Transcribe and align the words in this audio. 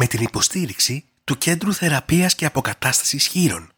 με 0.00 0.06
την 0.06 0.22
υποστήριξη 0.22 1.04
του 1.24 1.38
Κέντρου 1.38 1.74
Θεραπείας 1.74 2.34
και 2.34 2.46
Αποκατάστασης 2.46 3.26
Χείρων. 3.26 3.68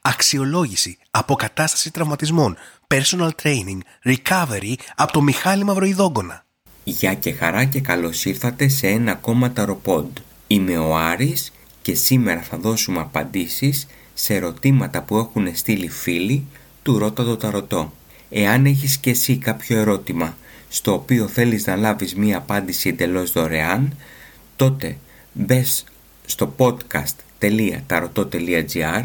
Αξιολόγηση, 0.00 0.98
αποκατάσταση 1.10 1.90
τραυματισμών, 1.90 2.56
personal 2.88 3.30
training, 3.42 3.78
recovery 4.04 4.74
από 4.96 5.12
το 5.12 5.22
Μιχάλη 5.22 5.64
Μαυροϊδόγκονα. 5.64 6.44
Γεια 6.84 7.14
και 7.14 7.32
χαρά 7.32 7.64
και 7.64 7.80
καλώς 7.80 8.24
ήρθατε 8.24 8.68
σε 8.68 8.86
ένα 8.86 9.12
ακόμα 9.12 9.52
ταροπόντ. 9.52 10.16
Είμαι 10.46 10.78
ο 10.78 10.96
Άρης 10.96 11.52
και 11.82 11.94
σήμερα 11.94 12.40
θα 12.40 12.56
δώσουμε 12.56 13.00
απαντήσεις 13.00 13.86
σε 14.14 14.34
ερωτήματα 14.34 15.02
που 15.02 15.16
έχουν 15.16 15.56
στείλει 15.56 15.88
φίλοι 15.88 16.46
του 16.82 16.98
Ρώτα 16.98 17.24
το 17.24 17.36
Ταρωτό. 17.36 17.92
Εάν 18.30 18.66
έχεις 18.66 18.96
και 18.96 19.10
εσύ 19.10 19.36
κάποιο 19.36 19.78
ερώτημα 19.78 20.36
στο 20.68 20.92
οποίο 20.92 21.28
θέλεις 21.28 21.66
να 21.66 21.76
λάβεις 21.76 22.14
μία 22.14 22.36
απάντηση 22.36 22.88
εντελώς 22.88 23.32
δωρεάν, 23.32 23.96
τότε 24.56 24.96
μπες 25.32 25.84
στο 26.26 26.54
podcast.tarotot.gr 26.56 29.04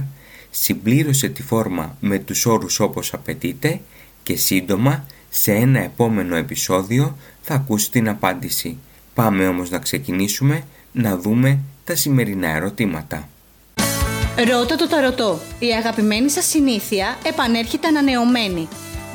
συμπλήρωσε 0.49 1.27
τη 1.27 1.43
φόρμα 1.43 1.97
με 1.99 2.19
τους 2.19 2.45
όρους 2.45 2.79
όπως 2.79 3.13
απαιτείται 3.13 3.81
και 4.23 4.35
σύντομα 4.35 5.05
σε 5.29 5.51
ένα 5.51 5.79
επόμενο 5.79 6.35
επεισόδιο 6.35 7.17
θα 7.41 7.53
ακούσεις 7.53 7.89
την 7.89 8.09
απάντηση. 8.09 8.77
Πάμε 9.13 9.47
όμως 9.47 9.69
να 9.69 9.79
ξεκινήσουμε 9.79 10.63
να 10.91 11.17
δούμε 11.17 11.59
τα 11.83 11.95
σημερινά 11.95 12.49
ερωτήματα. 12.49 13.29
Ρώτα 14.49 14.75
το 14.75 14.87
ταρωτό. 14.87 15.39
Η 15.59 15.67
αγαπημένη 15.67 16.29
σας 16.29 16.45
συνήθεια 16.45 17.17
επανέρχεται 17.25 17.87
ανανεωμένη. 17.87 18.67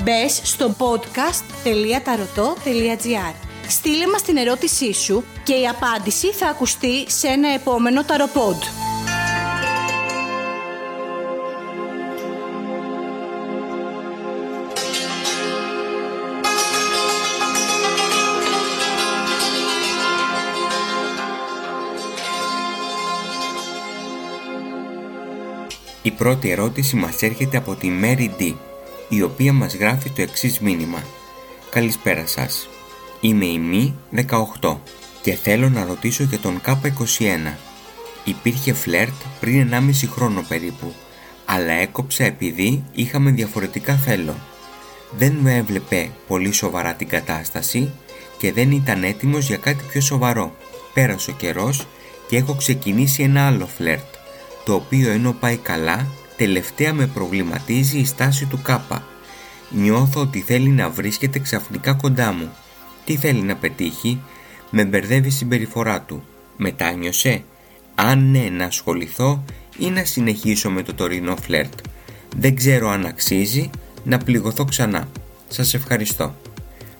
Μπες 0.02 0.40
στο 0.44 0.76
podcast.tarotot.gr 0.78 3.47
Στείλε 3.68 4.06
μας 4.08 4.22
την 4.22 4.36
ερώτησή 4.36 4.92
σου 4.92 5.24
και 5.44 5.54
η 5.54 5.68
απάντηση 5.68 6.32
θα 6.32 6.48
ακουστεί 6.48 7.10
σε 7.10 7.26
ένα 7.26 7.48
επόμενο 7.48 8.04
ταροπόντ. 8.04 8.62
Η 26.02 26.10
πρώτη 26.10 26.50
ερώτηση 26.50 26.96
μας 26.96 27.22
έρχεται 27.22 27.56
από 27.56 27.74
τη 27.74 27.90
Mary 28.02 28.30
D, 28.40 28.54
η 29.08 29.22
οποία 29.22 29.52
μας 29.52 29.74
γράφει 29.74 30.10
το 30.10 30.22
εξής 30.22 30.58
μήνυμα. 30.60 31.02
Καλησπέρα 31.70 32.26
σας. 32.26 32.68
Είμαι 33.20 33.44
η 33.44 33.58
Μη 33.58 33.94
18 34.60 34.76
και 35.22 35.34
θέλω 35.34 35.68
να 35.68 35.84
ρωτήσω 35.84 36.22
για 36.22 36.38
τον 36.38 36.60
K21. 36.66 37.52
Υπήρχε 38.24 38.72
φλερτ 38.72 39.12
πριν 39.40 39.70
1,5 39.72 40.08
χρόνο 40.10 40.44
περίπου, 40.48 40.94
αλλά 41.44 41.72
έκοψα 41.72 42.24
επειδή 42.24 42.84
είχαμε 42.92 43.30
διαφορετικά 43.30 43.94
θέλω. 43.94 44.34
Δεν 45.18 45.32
με 45.32 45.56
έβλεπε 45.56 46.10
πολύ 46.26 46.52
σοβαρά 46.52 46.94
την 46.94 47.08
κατάσταση 47.08 47.90
και 48.38 48.52
δεν 48.52 48.70
ήταν 48.70 49.04
έτοιμος 49.04 49.46
για 49.46 49.56
κάτι 49.56 49.84
πιο 49.88 50.00
σοβαρό. 50.00 50.56
Πέρασε 50.94 51.30
ο 51.30 51.34
καιρός 51.34 51.86
και 52.28 52.36
έχω 52.36 52.54
ξεκινήσει 52.54 53.22
ένα 53.22 53.46
άλλο 53.46 53.66
φλερτ, 53.66 54.14
το 54.64 54.74
οποίο 54.74 55.10
ενώ 55.10 55.32
πάει 55.32 55.56
καλά, 55.56 56.06
τελευταία 56.36 56.92
με 56.92 57.06
προβληματίζει 57.06 57.98
η 57.98 58.04
στάση 58.04 58.44
του 58.46 58.62
Κάπα. 58.62 59.06
Νιώθω 59.70 60.20
ότι 60.20 60.40
θέλει 60.40 60.68
να 60.68 60.90
βρίσκεται 60.90 61.38
ξαφνικά 61.38 61.92
κοντά 61.92 62.32
μου 62.32 62.50
τι 63.08 63.16
θέλει 63.16 63.40
να 63.40 63.56
πετύχει, 63.56 64.20
με 64.70 64.84
μπερδεύει 64.84 65.28
η 65.28 65.30
συμπεριφορά 65.30 66.00
του. 66.00 66.22
Μετάνιωσε, 66.56 67.42
αν 67.94 68.30
ναι 68.30 68.48
να 68.52 68.64
ασχοληθώ 68.64 69.44
ή 69.78 69.90
να 69.90 70.04
συνεχίσω 70.04 70.70
με 70.70 70.82
το 70.82 70.94
τωρινό 70.94 71.36
φλερτ. 71.36 71.72
Δεν 72.36 72.56
ξέρω 72.56 72.88
αν 72.88 73.06
αξίζει 73.06 73.70
να 74.04 74.18
πληγωθώ 74.18 74.64
ξανά. 74.64 75.08
Σας 75.48 75.74
ευχαριστώ. 75.74 76.34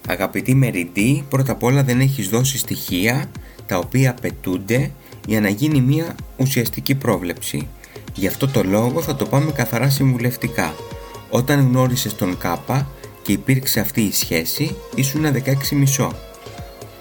Αγαπητή 0.09 0.55
Μεριτή, 0.55 1.25
πρώτα 1.29 1.53
απ' 1.53 1.63
όλα 1.63 1.83
δεν 1.83 2.01
έχεις 2.01 2.29
δώσει 2.29 2.59
στοιχεία 2.59 3.31
τα 3.67 3.79
οποία 3.79 4.11
απαιτούνται 4.11 4.91
για 5.27 5.41
να 5.41 5.49
γίνει 5.49 5.81
μια 5.81 6.15
ουσιαστική 6.37 6.95
πρόβλεψη. 6.95 7.69
Γι' 8.15 8.27
αυτό 8.27 8.49
το 8.49 8.65
λόγο 8.65 9.03
θα 9.03 9.17
το 9.17 9.27
πάμε 9.27 9.51
καθαρά 9.51 9.91
συμβουλευτικά. 9.91 10.75
Όταν 11.31 11.61
γνώρισες 11.61 12.15
τον 12.15 12.39
Κάπα, 12.39 12.89
και 13.29 13.35
υπήρξε 13.35 13.81
αυτή 13.81 14.01
η 14.01 14.13
σχέση 14.13 14.77
ήσουν 14.95 15.25
16,5. 15.97 16.11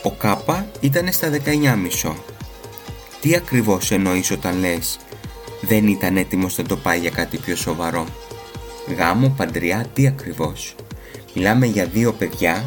Ο 0.03 0.11
Κάπα 0.11 0.67
ήταν 0.79 1.11
στα 1.11 1.29
19,5. 2.03 2.13
Τι 3.21 3.35
ακριβώς 3.35 3.91
εννοείς 3.91 4.31
όταν 4.31 4.59
λες 4.59 4.99
δεν 5.61 5.87
ήταν 5.87 6.17
έτοιμος 6.17 6.57
να 6.57 6.63
το 6.63 6.77
πάει 6.77 6.99
για 6.99 7.09
κάτι 7.09 7.37
πιο 7.37 7.55
σοβαρό. 7.55 8.05
Γάμο, 8.97 9.33
παντριά, 9.37 9.85
τι 9.93 10.07
ακριβώς; 10.07 10.75
Μιλάμε 11.33 11.65
για 11.65 11.85
δύο 11.85 12.13
παιδιά 12.13 12.65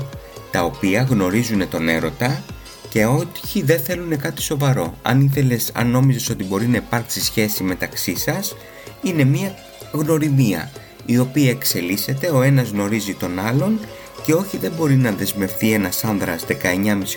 τα 0.51 0.65
οποία 0.65 1.03
γνωρίζουν 1.03 1.69
τον 1.69 1.89
έρωτα 1.89 2.43
και 2.89 3.07
όχι 3.07 3.63
δεν 3.63 3.81
θέλουν 3.81 4.19
κάτι 4.19 4.43
σοβαρό. 4.43 4.95
Αν 5.03 5.21
ήθελες, 5.21 5.71
αν 5.75 5.91
νόμιζες 5.91 6.29
ότι 6.29 6.45
μπορεί 6.45 6.67
να 6.67 6.77
υπάρξει 6.77 7.25
σχέση 7.25 7.63
μεταξύ 7.63 8.17
σας, 8.17 8.57
είναι 9.03 9.25
μια 9.25 9.55
γνωριμία 9.93 10.71
η 11.11 11.19
οποία 11.19 11.51
εξελίσσεται, 11.51 12.31
ο 12.31 12.43
ένας 12.43 12.69
γνωρίζει 12.71 13.15
τον 13.15 13.39
άλλον 13.39 13.79
και 14.25 14.35
όχι 14.35 14.57
δεν 14.57 14.73
μπορεί 14.77 14.97
να 14.97 15.11
δεσμευτεί 15.11 15.73
ένας 15.73 16.05
άνδρας 16.05 16.45
19,5 16.49 16.55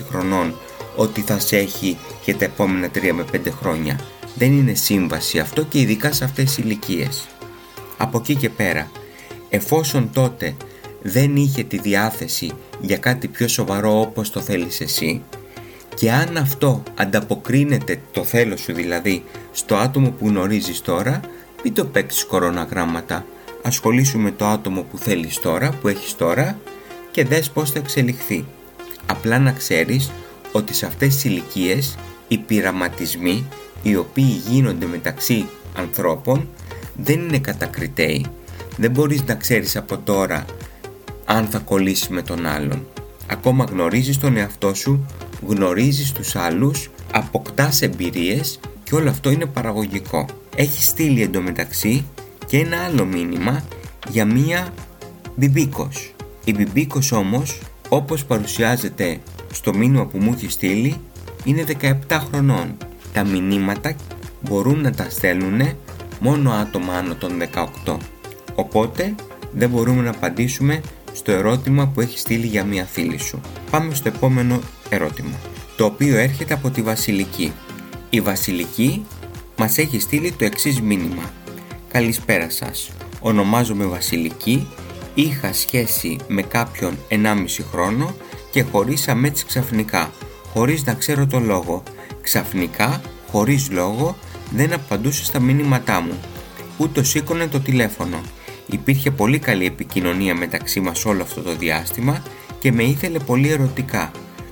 χρονών 0.08 0.54
ότι 0.96 1.20
θα 1.20 1.38
σε 1.38 1.56
έχει 1.56 1.96
για 2.24 2.36
τα 2.36 2.44
επόμενα 2.44 2.88
3 2.94 3.10
με 3.12 3.24
5 3.32 3.38
χρόνια. 3.60 4.00
Δεν 4.34 4.52
είναι 4.52 4.74
σύμβαση 4.74 5.38
αυτό 5.38 5.62
και 5.62 5.80
ειδικά 5.80 6.12
σε 6.12 6.24
αυτές 6.24 6.44
τις 6.44 6.56
ηλικίες. 6.56 7.28
Από 7.96 8.18
εκεί 8.18 8.34
και 8.34 8.50
πέρα, 8.50 8.90
εφόσον 9.48 10.10
τότε 10.12 10.56
δεν 11.02 11.36
είχε 11.36 11.62
τη 11.62 11.78
διάθεση 11.78 12.52
για 12.80 12.96
κάτι 12.96 13.28
πιο 13.28 13.48
σοβαρό 13.48 14.00
όπως 14.00 14.30
το 14.30 14.40
θέλεις 14.40 14.80
εσύ 14.80 15.22
και 15.94 16.12
αν 16.12 16.36
αυτό 16.36 16.82
ανταποκρίνεται 16.94 18.00
το 18.12 18.24
θέλω 18.24 18.56
σου 18.56 18.72
δηλαδή 18.72 19.24
στο 19.52 19.74
άτομο 19.76 20.10
που 20.10 20.28
γνωρίζεις 20.28 20.80
τώρα, 20.80 21.20
μην 21.64 21.74
το 21.74 21.84
παίξεις 21.84 22.24
κοροναγράμματα 22.24 23.24
ασχολήσου 23.66 24.18
με 24.18 24.30
το 24.30 24.46
άτομο 24.46 24.82
που 24.82 24.98
θέλεις 24.98 25.40
τώρα, 25.40 25.70
που 25.80 25.88
έχεις 25.88 26.16
τώρα 26.16 26.58
και 27.10 27.24
δες 27.24 27.50
πώς 27.50 27.70
θα 27.70 27.78
εξελιχθεί. 27.78 28.44
Απλά 29.06 29.38
να 29.38 29.52
ξέρεις 29.52 30.10
ότι 30.52 30.74
σε 30.74 30.86
αυτές 30.86 31.14
τις 31.14 31.24
ηλικίες 31.24 31.96
οι 32.28 32.38
πειραματισμοί 32.38 33.46
οι 33.82 33.96
οποίοι 33.96 34.42
γίνονται 34.48 34.86
μεταξύ 34.86 35.46
ανθρώπων 35.76 36.48
δεν 36.96 37.20
είναι 37.20 37.38
κατακριτέοι. 37.38 38.26
Δεν 38.76 38.90
μπορείς 38.90 39.24
να 39.24 39.34
ξέρεις 39.34 39.76
από 39.76 39.98
τώρα 39.98 40.44
αν 41.24 41.46
θα 41.46 41.58
κολλήσεις 41.58 42.08
με 42.08 42.22
τον 42.22 42.46
άλλον. 42.46 42.86
Ακόμα 43.26 43.64
γνωρίζεις 43.64 44.18
τον 44.18 44.36
εαυτό 44.36 44.74
σου, 44.74 45.06
γνωρίζεις 45.46 46.12
τους 46.12 46.36
άλλους, 46.36 46.90
αποκτάς 47.12 47.82
εμπειρίες 47.82 48.60
και 48.84 48.94
όλο 48.94 49.10
αυτό 49.10 49.30
είναι 49.30 49.46
παραγωγικό. 49.46 50.26
Έχεις 50.56 50.86
στείλει 50.86 51.22
εντωμεταξύ 51.22 52.04
και 52.46 52.58
ένα 52.58 52.84
άλλο 52.84 53.04
μήνυμα 53.04 53.64
για 54.08 54.24
μία 54.24 54.72
μπιμπίκος. 55.36 56.14
Η 56.44 56.54
μπιμπίκος 56.54 57.12
όμως, 57.12 57.60
όπως 57.88 58.24
παρουσιάζεται 58.24 59.20
στο 59.52 59.74
μήνυμα 59.74 60.06
που 60.06 60.18
μου 60.18 60.32
έχει 60.36 60.50
στείλει, 60.50 60.96
είναι 61.44 61.64
17 62.08 62.20
χρονών. 62.30 62.76
Τα 63.12 63.24
μηνύματα 63.24 63.94
μπορούν 64.40 64.80
να 64.80 64.92
τα 64.92 65.10
στέλνουν 65.10 65.76
μόνο 66.20 66.50
άτομα 66.50 66.92
άνω 66.92 67.14
των 67.14 67.32
18. 67.84 67.96
Οπότε 68.54 69.14
δεν 69.52 69.70
μπορούμε 69.70 70.02
να 70.02 70.10
απαντήσουμε 70.10 70.80
στο 71.12 71.32
ερώτημα 71.32 71.86
που 71.86 72.00
έχει 72.00 72.18
στείλει 72.18 72.46
για 72.46 72.64
μία 72.64 72.84
φίλη 72.84 73.18
σου. 73.18 73.40
Πάμε 73.70 73.94
στο 73.94 74.08
επόμενο 74.08 74.60
ερώτημα, 74.88 75.36
το 75.76 75.84
οποίο 75.84 76.16
έρχεται 76.16 76.54
από 76.54 76.70
τη 76.70 76.82
Βασιλική. 76.82 77.52
Η 78.10 78.20
Βασιλική 78.20 79.06
μας 79.56 79.78
έχει 79.78 80.00
στείλει 80.00 80.32
το 80.32 80.44
εξής 80.44 80.80
μήνυμα. 80.80 81.32
Καλησπέρα 81.94 82.50
σας. 82.50 82.90
Ονομάζομαι 83.20 83.84
Βασιλική, 83.84 84.66
είχα 85.14 85.52
σχέση 85.52 86.16
με 86.28 86.42
κάποιον 86.42 86.98
1,5 87.08 87.64
χρόνο 87.70 88.14
και 88.50 88.62
χωρίσαμε 88.62 89.28
έτσι 89.28 89.46
ξαφνικά, 89.46 90.10
χωρίς 90.52 90.84
να 90.84 90.94
ξέρω 90.94 91.26
το 91.26 91.40
λόγο. 91.40 91.82
Ξαφνικά, 92.20 93.00
χωρίς 93.30 93.70
λόγο, 93.70 94.16
δεν 94.50 94.72
απαντούσε 94.72 95.24
στα 95.24 95.40
μήνυματά 95.40 96.00
μου. 96.00 96.20
Ούτε 96.78 97.02
σήκωνε 97.02 97.46
το 97.46 97.60
τηλέφωνο. 97.60 98.20
Υπήρχε 98.66 99.10
πολύ 99.10 99.38
καλή 99.38 99.66
επικοινωνία 99.66 100.34
μεταξύ 100.34 100.80
μας 100.80 101.04
όλο 101.04 101.22
αυτό 101.22 101.40
το 101.40 101.56
διάστημα 101.56 102.22
και 102.58 102.72
με 102.72 102.82
ήθελε 102.82 103.18
πολύ 103.18 103.48
ερωτικά. 103.48 104.10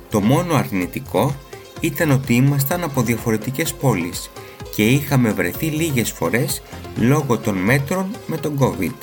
Το 0.09 0.21
μόνο 0.21 0.55
αρνητικό 0.55 1.35
ήταν 1.79 2.11
ότι 2.11 2.33
ήμασταν 2.33 2.83
από 2.83 3.01
διαφορετικές 3.01 3.73
πόλεις 3.73 4.29
και 4.75 4.85
είχαμε 4.87 5.31
βρεθεί 5.31 5.65
λίγες 5.65 6.11
φορές 6.11 6.61
λόγω 6.95 7.37
των 7.37 7.55
μέτρων 7.57 8.15
με 8.27 8.37
τον 8.37 8.57
COVID. 8.59 8.93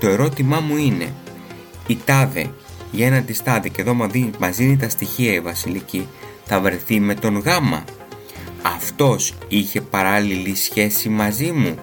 Το 0.00 0.08
ερώτημά 0.08 0.60
μου 0.60 0.76
είναι, 0.76 1.14
η 1.86 1.98
τάδε 2.04 2.50
για 2.90 3.06
ένα 3.06 3.22
της 3.22 3.42
τάδε 3.42 3.68
και 3.68 3.80
εδώ 3.80 3.94
μας 4.38 4.56
δίνει 4.56 4.76
τα 4.76 4.88
στοιχεία 4.88 5.32
η 5.32 5.40
Βασιλική 5.40 6.08
θα 6.44 6.60
βρεθεί 6.60 7.00
με 7.00 7.14
τον 7.14 7.38
γάμα. 7.38 7.84
αυτός 8.62 9.34
είχε 9.48 9.80
παράλληλη 9.80 10.54
σχέση 10.54 11.08
μαζί 11.08 11.52
μου 11.52 11.74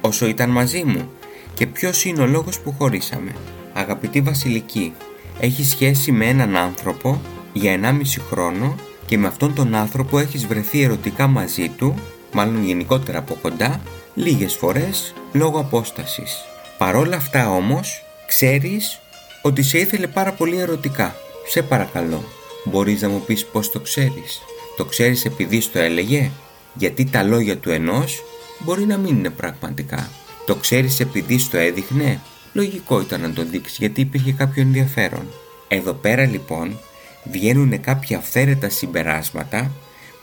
όσο 0.00 0.26
ήταν 0.26 0.50
μαζί 0.50 0.84
μου 0.84 1.10
και 1.54 1.66
ποιος 1.66 2.04
είναι 2.04 2.22
ο 2.22 2.26
λόγος 2.26 2.60
που 2.60 2.74
χωρίσαμε. 2.78 3.34
Αγαπητή 3.72 4.20
Βασιλική, 4.20 4.92
έχει 5.40 5.64
σχέση 5.64 6.12
με 6.12 6.26
έναν 6.26 6.56
άνθρωπο 6.56 7.20
για 7.52 7.72
1,5 7.72 8.20
χρόνο 8.30 8.74
και 9.06 9.18
με 9.18 9.26
αυτόν 9.26 9.54
τον 9.54 9.74
άνθρωπο 9.74 10.18
έχεις 10.18 10.46
βρεθεί 10.46 10.82
ερωτικά 10.82 11.26
μαζί 11.26 11.68
του, 11.68 11.94
μάλλον 12.32 12.64
γενικότερα 12.64 13.18
από 13.18 13.38
κοντά, 13.42 13.80
λίγες 14.16 14.54
φορές 14.54 15.14
λόγω 15.32 15.58
απόστασης. 15.58 16.44
Παρόλα 16.78 17.16
αυτά 17.16 17.50
όμως, 17.50 18.04
ξέρεις 18.26 19.00
ότι 19.42 19.62
σε 19.62 19.78
ήθελε 19.78 20.06
πάρα 20.06 20.32
πολύ 20.32 20.58
ερωτικά. 20.58 21.16
Σε 21.48 21.62
παρακαλώ, 21.62 22.24
μπορείς 22.64 23.02
να 23.02 23.08
μου 23.08 23.22
πεις 23.26 23.44
πώς 23.46 23.70
το 23.70 23.80
ξέρεις; 23.80 24.42
Το 24.76 24.84
ξέρεις 24.84 25.24
επειδή 25.24 25.60
στο 25.60 25.78
έλεγε, 25.78 26.30
γιατί 26.74 27.04
τα 27.04 27.22
λόγια 27.22 27.56
του 27.56 27.70
ενός 27.70 28.22
μπορεί 28.58 28.84
να 28.84 28.96
μην 28.96 29.16
είναι 29.16 29.30
πραγματικά. 29.30 30.10
Το 30.46 30.54
ξέρεις 30.54 31.00
επειδή 31.00 31.38
στο 31.38 31.58
έδειχνε, 31.58 32.20
λογικό 32.52 33.00
ήταν 33.00 33.20
να 33.20 33.32
το 33.32 33.44
δείξεις 33.44 33.78
γιατί 33.78 34.00
υπήρχε 34.00 34.32
κάποιο 34.32 34.62
ενδιαφέρον. 34.62 35.26
Εδώ 35.68 35.92
πέρα 35.92 36.24
λοιπόν 36.26 36.78
βγαίνουν 37.24 37.80
κάποια 37.80 38.18
αυθαίρετα 38.18 38.68
συμπεράσματα 38.68 39.70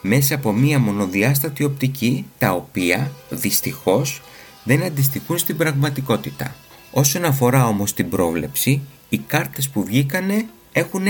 μέσα 0.06 0.36
από 0.36 0.52
μία 0.52 0.80
μονοδιάστατη 0.80 1.64
οπτική 1.64 2.26
τα 2.38 2.52
οποία 2.52 3.12
δυστυχώς 3.30 4.22
δεν 4.64 4.84
αντιστοιχούν 4.84 5.38
στην 5.38 5.58
πραγματικότητα. 5.58 6.56
Όσον 6.92 7.26
αφορά 7.26 7.68
όμως 7.68 7.94
την 7.94 8.10
πρόβλεψη, 8.10 8.82
οι 9.10 9.18
κάρτες 9.18 9.70
που 9.70 9.84
βγήκανε 9.84 10.46
έχουν 10.72 11.06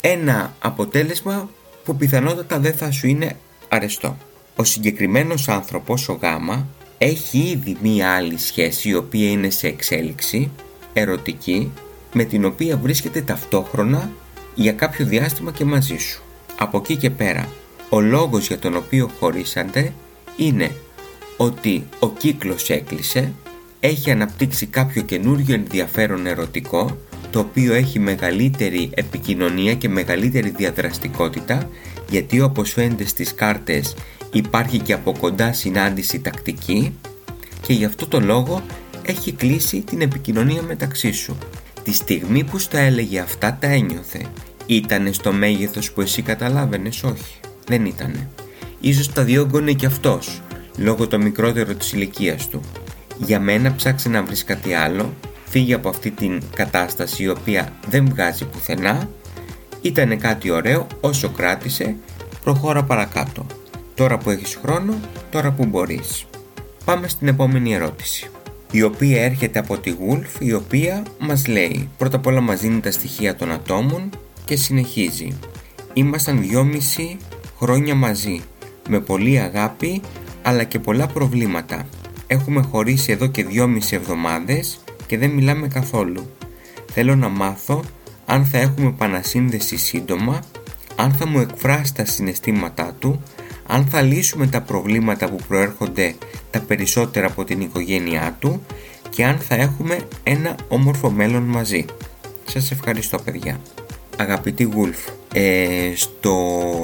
ένα 0.00 0.54
αποτέλεσμα 0.58 1.50
που 1.84 1.96
πιθανότατα 1.96 2.58
δεν 2.58 2.74
θα 2.74 2.90
σου 2.90 3.06
είναι 3.06 3.36
αρεστό. 3.68 4.16
Ο 4.56 4.64
συγκεκριμένος 4.64 5.48
άνθρωπος, 5.48 6.08
ο 6.08 6.18
γάμα, 6.22 6.66
έχει 6.98 7.38
ήδη 7.38 7.76
μία 7.82 8.10
άλλη 8.10 8.38
σχέση 8.38 8.88
η 8.88 8.94
οποία 8.94 9.30
είναι 9.30 9.50
σε 9.50 9.66
εξέλιξη, 9.66 10.50
ερωτική, 10.92 11.72
με 12.12 12.24
την 12.24 12.44
οποία 12.44 12.76
βρίσκεται 12.76 13.22
ταυτόχρονα 13.22 14.10
για 14.54 14.72
κάποιο 14.72 15.06
διάστημα 15.06 15.52
και 15.52 15.64
μαζί 15.64 15.96
σου. 15.96 16.22
Από 16.58 16.78
εκεί 16.78 16.96
και 16.96 17.10
πέρα, 17.10 17.48
ο 17.88 18.00
λόγος 18.00 18.46
για 18.46 18.58
τον 18.58 18.76
οποίο 18.76 19.10
χωρίσατε 19.18 19.92
είναι 20.36 20.70
ότι 21.36 21.84
ο 21.98 22.10
κύκλος 22.10 22.70
έκλεισε, 22.70 23.32
έχει 23.80 24.10
αναπτύξει 24.10 24.66
κάποιο 24.66 25.02
καινούριο 25.02 25.54
ενδιαφέρον 25.54 26.26
ερωτικό, 26.26 26.98
το 27.30 27.38
οποίο 27.38 27.74
έχει 27.74 27.98
μεγαλύτερη 27.98 28.90
επικοινωνία 28.94 29.74
και 29.74 29.88
μεγαλύτερη 29.88 30.50
διαδραστικότητα, 30.50 31.68
γιατί 32.10 32.40
όπως 32.40 32.72
φαίνεται 32.72 33.06
στις 33.06 33.34
κάρτες 33.34 33.94
υπάρχει 34.32 34.78
και 34.78 34.92
από 34.92 35.12
κοντά 35.20 35.52
συνάντηση 35.52 36.20
τακτική 36.20 36.94
και 37.66 37.72
γι' 37.72 37.84
αυτό 37.84 38.06
το 38.06 38.20
λόγο 38.20 38.62
έχει 39.02 39.32
κλείσει 39.32 39.80
την 39.80 40.00
επικοινωνία 40.00 40.62
μεταξύ 40.62 41.12
σου. 41.12 41.38
Τη 41.82 41.92
στιγμή 41.92 42.44
που 42.44 42.58
στα 42.58 42.78
έλεγε 42.78 43.18
αυτά 43.18 43.58
τα 43.60 43.66
ένιωθε. 43.66 44.26
Ήτανε 44.66 45.12
στο 45.12 45.32
μέγεθος 45.32 45.92
που 45.92 46.00
εσύ 46.00 46.22
καταλάβαινες 46.22 47.02
όχι. 47.02 47.43
Δεν 47.66 47.84
ήτανε. 47.84 48.28
Ίσως 48.80 49.12
τα 49.12 49.22
διόγκωνε 49.22 49.72
κι 49.72 49.86
αυτός, 49.86 50.42
λόγω 50.76 51.08
το 51.08 51.18
μικρότερο 51.18 51.74
της 51.74 51.92
ηλικίας 51.92 52.48
του. 52.48 52.60
Για 53.18 53.40
μένα 53.40 53.74
ψάξε 53.74 54.08
να 54.08 54.22
βρεις 54.22 54.44
κάτι 54.44 54.74
άλλο, 54.74 55.14
φύγει 55.44 55.74
από 55.74 55.88
αυτή 55.88 56.10
την 56.10 56.42
κατάσταση 56.56 57.22
η 57.22 57.28
οποία 57.28 57.72
δεν 57.88 58.08
βγάζει 58.08 58.44
πουθενά, 58.44 59.08
ήτανε 59.80 60.16
κάτι 60.16 60.50
ωραίο 60.50 60.86
όσο 61.00 61.28
κράτησε, 61.28 61.96
προχώρα 62.44 62.84
παρακάτω. 62.84 63.46
Τώρα 63.94 64.18
που 64.18 64.30
έχεις 64.30 64.58
χρόνο, 64.62 64.94
τώρα 65.30 65.52
που 65.52 65.66
μπορείς. 65.66 66.24
Πάμε 66.84 67.08
στην 67.08 67.28
επόμενη 67.28 67.74
ερώτηση 67.74 68.28
η 68.74 68.82
οποία 68.82 69.24
έρχεται 69.24 69.58
από 69.58 69.78
τη 69.78 69.94
Wolf 70.08 70.40
η 70.40 70.52
οποία 70.52 71.02
μας 71.18 71.46
λέει 71.46 71.88
πρώτα 71.98 72.16
απ' 72.16 72.26
όλα 72.26 72.40
μας 72.40 72.60
δίνει 72.60 72.80
τα 72.80 72.90
στοιχεία 72.90 73.36
των 73.36 73.52
ατόμων 73.52 74.10
και 74.44 74.56
συνεχίζει 74.56 75.38
Ήμασταν 75.92 76.40
δυόμιση 76.40 77.16
χρόνια 77.64 77.94
μαζί 77.94 78.40
με 78.88 79.00
πολλή 79.00 79.38
αγάπη 79.38 80.00
αλλά 80.42 80.64
και 80.64 80.78
πολλά 80.78 81.06
προβλήματα. 81.06 81.86
Έχουμε 82.26 82.62
χωρίσει 82.62 83.12
εδώ 83.12 83.26
και 83.26 83.44
δυόμιση 83.44 83.94
εβδομάδες 83.94 84.80
και 85.06 85.18
δεν 85.18 85.30
μιλάμε 85.30 85.68
καθόλου. 85.68 86.30
Θέλω 86.92 87.14
να 87.14 87.28
μάθω 87.28 87.82
αν 88.26 88.44
θα 88.44 88.58
έχουμε 88.58 88.88
επανασύνδεση 88.88 89.76
σύντομα, 89.76 90.40
αν 90.96 91.12
θα 91.12 91.26
μου 91.26 91.40
εκφράσει 91.40 91.94
τα 91.94 92.04
συναισθήματά 92.04 92.96
του, 92.98 93.22
αν 93.66 93.86
θα 93.86 94.02
λύσουμε 94.02 94.46
τα 94.46 94.60
προβλήματα 94.60 95.28
που 95.28 95.38
προέρχονται 95.48 96.14
τα 96.50 96.60
περισσότερα 96.60 97.26
από 97.26 97.44
την 97.44 97.60
οικογένειά 97.60 98.36
του 98.38 98.62
και 99.10 99.24
αν 99.24 99.38
θα 99.38 99.54
έχουμε 99.54 99.98
ένα 100.22 100.54
όμορφο 100.68 101.10
μέλλον 101.10 101.42
μαζί. 101.42 101.84
Σας 102.44 102.70
ευχαριστώ 102.70 103.18
παιδιά. 103.18 103.60
Αγαπητή 104.16 104.62
Γουλφ, 104.62 104.98
ε, 105.32 105.92
στο 105.94 106.36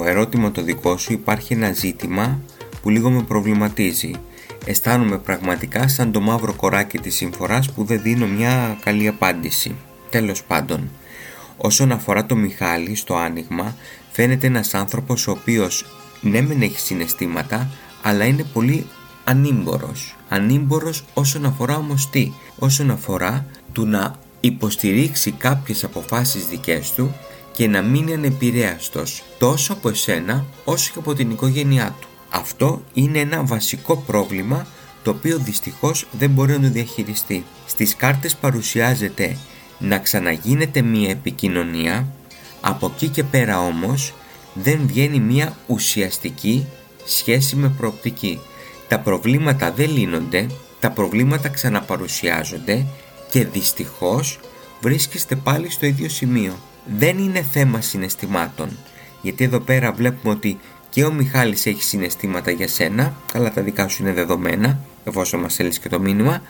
ερώτημα 0.06 0.50
το 0.50 0.62
δικό 0.62 0.96
σου 0.96 1.12
υπάρχει 1.12 1.52
ένα 1.52 1.72
ζήτημα 1.72 2.40
που 2.82 2.90
λίγο 2.90 3.10
με 3.10 3.22
προβληματίζει. 3.22 4.10
Αισθάνομαι 4.64 5.18
πραγματικά 5.18 5.88
σαν 5.88 6.12
το 6.12 6.20
μαύρο 6.20 6.54
κοράκι 6.54 6.98
της 6.98 7.14
συμφοράς 7.14 7.72
που 7.72 7.84
δεν 7.84 8.02
δίνω 8.02 8.26
μια 8.26 8.78
καλή 8.84 9.08
απάντηση. 9.08 9.74
Τέλος 10.10 10.44
πάντων, 10.44 10.90
όσον 11.56 11.92
αφορά 11.92 12.26
το 12.26 12.36
Μιχάλη 12.36 12.94
στο 12.94 13.16
άνοιγμα, 13.16 13.76
φαίνεται 14.10 14.46
ένας 14.46 14.74
άνθρωπος 14.74 15.26
ο 15.26 15.30
οποίος 15.30 15.84
ναι 16.20 16.40
μεν 16.40 16.62
έχει 16.62 16.80
συναισθήματα, 16.80 17.70
αλλά 18.02 18.24
είναι 18.24 18.44
πολύ 18.52 18.86
ανήμπορος. 19.24 20.16
Ανήμπορος 20.28 21.04
όσον 21.14 21.44
αφορά 21.44 21.76
όμως 21.76 22.10
τι, 22.10 22.32
όσον 22.58 22.90
αφορά 22.90 23.46
του 23.72 23.86
να 23.86 24.14
υποστηρίξει 24.40 25.30
κάποιες 25.30 25.84
αποφάσεις 25.84 26.46
δικές 26.46 26.92
του 26.92 27.14
και 27.52 27.68
να 27.68 27.82
μείνει 27.82 28.14
ανεπηρέαστος 28.14 29.22
τόσο 29.38 29.72
από 29.72 29.88
εσένα 29.88 30.46
όσο 30.64 30.90
και 30.92 30.98
από 30.98 31.14
την 31.14 31.30
οικογένειά 31.30 31.96
του. 32.00 32.08
Αυτό 32.30 32.82
είναι 32.92 33.18
ένα 33.18 33.44
βασικό 33.44 33.96
πρόβλημα 33.96 34.66
το 35.02 35.10
οποίο 35.10 35.38
δυστυχώς 35.38 36.06
δεν 36.12 36.30
μπορεί 36.30 36.52
να 36.52 36.60
το 36.60 36.68
διαχειριστεί. 36.68 37.44
Στις 37.66 37.96
κάρτες 37.96 38.34
παρουσιάζεται 38.34 39.36
να 39.78 39.98
ξαναγίνεται 39.98 40.82
μία 40.82 41.10
επικοινωνία, 41.10 42.06
από 42.60 42.92
εκεί 42.94 43.08
και 43.08 43.22
πέρα 43.24 43.60
όμως 43.60 44.14
δεν 44.54 44.80
βγαίνει 44.86 45.20
μία 45.20 45.56
ουσιαστική 45.66 46.66
σχέση 47.04 47.56
με 47.56 47.68
προοπτική. 47.68 48.40
Τα 48.88 48.98
προβλήματα 48.98 49.72
δεν 49.72 49.90
λύνονται, 49.90 50.46
τα 50.80 50.90
προβλήματα 50.90 51.48
ξαναπαρουσιάζονται 51.48 52.86
και 53.30 53.44
δυστυχώς 53.44 54.40
βρίσκεστε 54.80 55.36
πάλι 55.36 55.70
στο 55.70 55.86
ίδιο 55.86 56.08
σημείο. 56.08 56.58
Δεν 56.96 57.18
είναι 57.18 57.46
θέμα 57.52 57.80
συναισθημάτων, 57.80 58.78
γιατί 59.22 59.44
εδώ 59.44 59.60
πέρα 59.60 59.92
βλέπουμε 59.92 60.34
ότι 60.34 60.58
και 60.90 61.04
ο 61.04 61.12
Μιχάλης 61.12 61.66
έχει 61.66 61.82
συναισθήματα 61.82 62.50
για 62.50 62.68
σένα, 62.68 63.14
αλλά 63.34 63.52
τα 63.52 63.62
δικά 63.62 63.88
σου 63.88 64.02
είναι 64.02 64.12
δεδομένα, 64.12 64.80
εφόσον 65.04 65.40
μας 65.40 65.58
έλυσε 65.58 65.80
και 65.80 65.88
το 65.88 66.00
μήνυμα, 66.00 66.42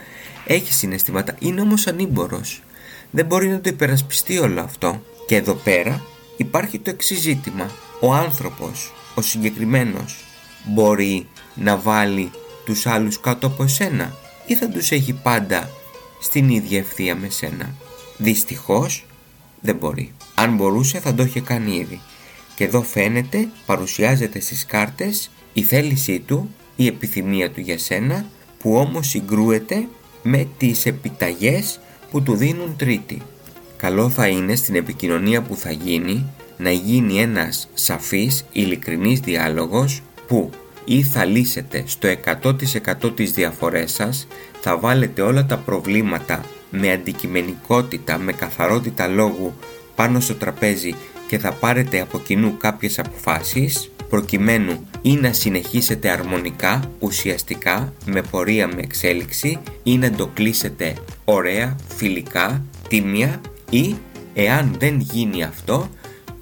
έχει 0.46 0.72
συναισθήματα, 0.72 1.34
είναι 1.38 1.60
όμως 1.60 1.86
ανήμπορος. 1.86 2.62
Δεν 3.10 3.26
μπορεί 3.26 3.48
να 3.48 3.60
το 3.60 3.68
υπερασπιστεί 3.68 4.38
όλο 4.38 4.60
αυτό. 4.60 5.02
Και 5.26 5.36
εδώ 5.36 5.54
πέρα 5.54 6.02
υπάρχει 6.36 6.78
το 6.78 6.90
εξής 6.90 7.20
ζήτημα 7.20 7.70
ο 8.00 8.12
άνθρωπος, 8.12 8.92
ο 9.14 9.20
συγκεκριμένος, 9.20 10.24
μπορεί 10.64 11.26
να 11.54 11.76
βάλει 11.76 12.30
τους 12.64 12.86
άλλους 12.86 13.20
κάτω 13.20 13.46
από 13.46 13.66
σένα 13.66 14.16
ή 14.46 14.56
θα 14.56 14.68
τους 14.68 14.90
έχει 14.90 15.12
πάντα 15.12 15.70
στην 16.20 16.48
ίδια 16.48 16.78
ευθεία 16.78 17.16
με 17.16 17.28
σένα. 17.28 17.74
Δυστυχώς 18.16 19.06
δεν 19.60 19.76
μπορεί. 19.76 20.12
Αν 20.34 20.54
μπορούσε 20.54 20.98
θα 20.98 21.14
το 21.14 21.22
είχε 21.22 21.40
κάνει 21.40 21.76
ήδη. 21.76 22.00
Και 22.54 22.64
εδώ 22.64 22.82
φαίνεται, 22.82 23.48
παρουσιάζεται 23.66 24.40
στις 24.40 24.66
κάρτες 24.66 25.30
η 25.52 25.62
θέλησή 25.62 26.20
του, 26.20 26.54
η 26.76 26.86
επιθυμία 26.86 27.50
του 27.50 27.60
για 27.60 27.78
σένα 27.78 28.26
που 28.58 28.74
όμως 28.76 29.08
συγκρούεται 29.08 29.88
με 30.22 30.48
τις 30.58 30.86
επιταγές 30.86 31.80
που 32.10 32.22
του 32.22 32.34
δίνουν 32.34 32.76
τρίτη. 32.76 33.22
Καλό 33.76 34.08
θα 34.08 34.26
είναι 34.26 34.54
στην 34.54 34.74
επικοινωνία 34.74 35.42
που 35.42 35.56
θα 35.56 35.70
γίνει 35.70 36.26
να 36.56 36.70
γίνει 36.70 37.20
ένας 37.20 37.68
σαφής, 37.74 38.44
ειλικρινής 38.52 39.20
διάλογος 39.20 40.02
που 40.26 40.50
ή 40.84 41.02
θα 41.02 41.24
λύσετε 41.24 41.84
στο 41.86 42.08
100% 42.42 43.16
τις 43.16 43.32
διαφορές 43.32 43.92
σας, 43.92 44.26
θα 44.60 44.78
βάλετε 44.78 45.22
όλα 45.22 45.46
τα 45.46 45.56
προβλήματα 45.56 46.44
με 46.70 46.92
αντικειμενικότητα, 46.92 48.18
με 48.18 48.32
καθαρότητα 48.32 49.06
λόγου 49.06 49.54
πάνω 49.94 50.20
στο 50.20 50.34
τραπέζι 50.34 50.94
και 51.26 51.38
θα 51.38 51.52
πάρετε 51.52 52.00
από 52.00 52.20
κοινού 52.20 52.56
κάποιες 52.56 52.98
αποφάσεις 52.98 53.90
προκειμένου 54.08 54.88
ή 55.02 55.14
να 55.14 55.32
συνεχίσετε 55.32 56.10
αρμονικά, 56.10 56.90
ουσιαστικά, 56.98 57.92
με 58.06 58.22
πορεία 58.22 58.66
με 58.66 58.80
εξέλιξη 58.80 59.58
ή 59.82 59.98
να 59.98 60.10
το 60.10 60.26
κλείσετε 60.26 60.94
ωραία, 61.24 61.76
φιλικά, 61.96 62.64
τίμια 62.88 63.40
ή 63.70 63.94
εάν 64.34 64.76
δεν 64.78 65.00
γίνει 65.00 65.42
αυτό 65.42 65.90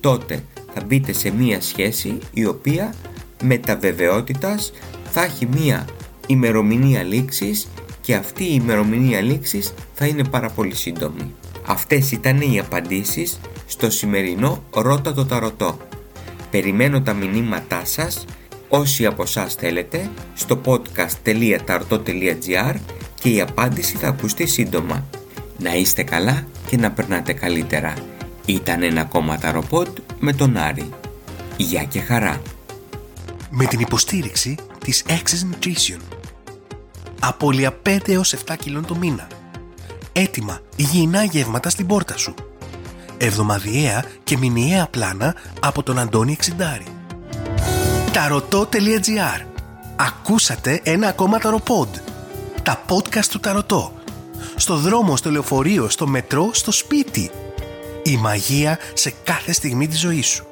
τότε 0.00 0.42
θα 0.74 0.82
μπείτε 0.86 1.12
σε 1.12 1.30
μία 1.30 1.60
σχέση 1.60 2.18
η 2.32 2.44
οποία 2.44 2.94
με 3.42 3.58
τα 3.58 3.76
βεβαιότητας 3.76 4.72
θα 5.10 5.24
έχει 5.24 5.46
μία 5.46 5.84
ημερομηνία 6.26 7.02
λήξης 7.02 7.68
και 8.00 8.14
αυτή 8.14 8.44
η 8.44 8.60
ημερομηνία 8.62 9.20
λήξης 9.20 9.74
θα 9.94 10.06
είναι 10.06 10.24
πάρα 10.24 10.50
πολύ 10.50 10.74
σύντομη. 10.74 11.34
Αυτές 11.66 12.12
ήταν 12.12 12.40
οι 12.40 12.58
απαντήσεις 12.58 13.40
στο 13.66 13.90
σημερινό 13.90 14.62
Ρώτα 14.74 15.12
το 15.12 15.26
Ταρωτό. 15.26 15.78
Περιμένω 16.50 17.00
τα 17.00 17.12
μηνύματά 17.12 17.82
σας 17.84 18.24
όσοι 18.68 19.06
από 19.06 19.22
εσάς 19.22 19.54
θέλετε 19.54 20.10
στο 20.34 20.60
podcast.tarot.gr 20.64 22.74
και 23.20 23.28
η 23.28 23.40
απάντηση 23.40 23.96
θα 23.96 24.08
ακουστεί 24.08 24.46
σύντομα. 24.46 25.06
Να 25.58 25.74
είστε 25.74 26.02
καλά 26.02 26.46
και 26.66 26.76
να 26.76 26.90
περνάτε 26.90 27.32
καλύτερα. 27.32 27.94
Ήταν 28.46 28.82
ένα 28.82 29.00
ακόμα 29.00 29.38
ταροπότ 29.38 29.88
με 30.18 30.32
τον 30.32 30.56
Άρη. 30.56 30.88
Γεια 31.56 31.84
και 31.84 32.00
χαρά. 32.00 32.40
Με 33.50 33.64
την 33.64 33.80
υποστήριξη 33.80 34.54
της 34.78 35.04
Access 35.08 35.54
Nutrition. 35.54 36.00
Απόλυα 37.20 37.80
5 37.86 38.08
έως 38.08 38.34
7 38.34 38.54
κιλών 38.58 38.86
το 38.86 38.94
μήνα. 38.94 39.26
Έτοιμα 40.12 40.60
υγιεινά 40.76 41.24
γεύματα 41.24 41.70
στην 41.70 41.86
πόρτα 41.86 42.16
σου. 42.16 42.34
Εβδομαδιαία 43.18 44.04
και 44.24 44.36
μηνιαία 44.36 44.86
πλάνα 44.86 45.34
από 45.60 45.82
τον 45.82 45.98
Αντώνη 45.98 46.32
Εξιντάρη. 46.32 46.86
Ταρωτό.gr 48.12 49.46
Ακούσατε 49.96 50.80
ένα 50.84 51.08
ακόμα 51.08 51.38
ταροπόντ. 51.38 51.96
Τα 52.62 52.84
podcast 52.88 53.24
του 53.30 53.40
Ταρωτό. 53.40 53.92
Στο 54.56 54.76
δρόμο, 54.76 55.16
στο 55.16 55.30
λεωφορείο, 55.30 55.88
στο 55.88 56.06
μετρό, 56.06 56.50
στο 56.52 56.72
σπίτι. 56.72 57.30
Η 58.02 58.16
μαγεία 58.16 58.78
σε 58.92 59.14
κάθε 59.24 59.52
στιγμή 59.52 59.88
της 59.88 60.00
ζωής 60.00 60.26
σου. 60.26 60.47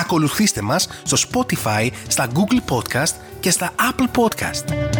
Ακολουθήστε 0.00 0.62
μας 0.62 0.88
στο 1.02 1.16
Spotify, 1.30 1.88
στα 2.08 2.28
Google 2.34 2.74
Podcast 2.74 3.14
και 3.40 3.50
στα 3.50 3.72
Apple 3.78 4.20
Podcast. 4.20 4.95